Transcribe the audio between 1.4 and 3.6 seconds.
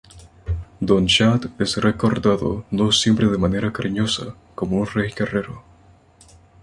es recordado, no siempre de